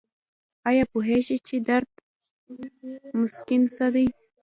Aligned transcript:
ایا 0.69 0.83
پوهیږئ 0.91 1.37
چې 1.47 1.55
درد 1.69 1.91
مسکن 3.19 3.61
څه 3.75 3.85
دي؟ 3.93 4.07